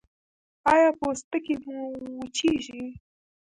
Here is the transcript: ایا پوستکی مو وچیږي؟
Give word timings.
ایا 0.73 0.89
پوستکی 0.99 1.55
مو 1.63 1.77
وچیږي؟ 2.17 2.83